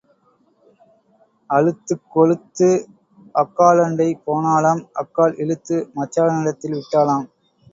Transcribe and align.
அலுத்துக் 1.49 2.07
கொழுத்து 2.13 2.69
அக்காளண்டை 3.35 4.09
போனாளாம் 4.25 4.83
அக்காள் 5.01 5.37
இழுத்து 5.37 5.77
மச்சானிடத்தில் 5.95 6.77
விட்டாளாம். 6.77 7.27